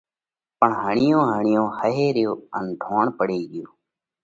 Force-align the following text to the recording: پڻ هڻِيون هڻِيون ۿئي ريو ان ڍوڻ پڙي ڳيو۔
پڻ 0.59 0.71
هڻِيون 0.83 1.23
هڻِيون 1.35 1.67
ۿئي 1.77 2.05
ريو 2.15 2.31
ان 2.55 2.63
ڍوڻ 2.83 3.03
پڙي 3.17 3.39
ڳيو۔ 3.51 3.67